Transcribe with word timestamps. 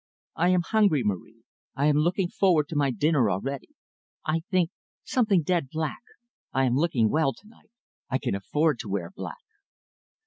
I 0.35 0.49
am 0.49 0.63
hungry, 0.63 1.03
Marie. 1.03 1.43
I 1.75 1.85
am 1.85 1.97
looking 1.97 2.27
forward 2.27 2.67
to 2.69 2.75
my 2.75 2.89
dinner 2.89 3.29
already. 3.29 3.69
I 4.25 4.39
think 4.49 4.71
something 5.03 5.43
dead 5.43 5.69
black. 5.69 6.01
I 6.51 6.65
am 6.65 6.73
looking 6.73 7.11
well 7.11 7.33
tonight. 7.33 7.69
I 8.09 8.17
can 8.17 8.33
afford 8.33 8.79
to 8.79 8.89
wear 8.89 9.11
black." 9.15 9.43